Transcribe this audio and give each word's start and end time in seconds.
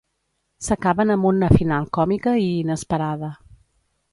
S'acaben 0.67 1.15
amb 1.15 1.27
una 1.31 1.49
final 1.57 1.87
còmica 1.99 2.33
i 2.45 2.49
inesperada. 2.65 3.31